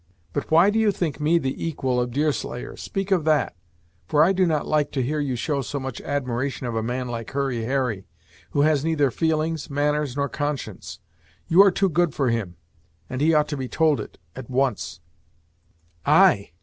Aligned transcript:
But 0.33 0.49
why 0.49 0.71
do 0.71 0.79
you 0.79 0.91
think 0.91 1.19
me 1.19 1.37
the 1.37 1.63
equal 1.63 1.99
of 2.01 2.09
Deerslayer 2.09 2.75
speak 2.75 3.11
of 3.11 3.23
that, 3.25 3.55
for 4.07 4.23
I 4.23 4.33
do 4.33 4.47
not 4.47 4.65
like 4.65 4.91
to 4.93 5.03
hear 5.03 5.19
you 5.19 5.35
show 5.35 5.61
so 5.61 5.79
much 5.79 6.01
admiration 6.01 6.65
of 6.65 6.73
a 6.75 6.81
man 6.81 7.07
like 7.07 7.29
Hurry 7.29 7.65
Harry, 7.65 8.07
who 8.49 8.61
has 8.61 8.83
neither 8.83 9.11
feelings, 9.11 9.69
manners, 9.69 10.17
nor 10.17 10.27
conscience. 10.27 10.97
You 11.47 11.61
are 11.61 11.69
too 11.69 11.87
good 11.89 12.15
for 12.15 12.31
him, 12.31 12.55
and 13.11 13.21
he 13.21 13.35
ought 13.35 13.47
to 13.49 13.57
be 13.57 13.67
told 13.67 13.99
it, 14.01 14.17
at 14.35 14.49
once." 14.49 15.01
"I! 16.03 16.49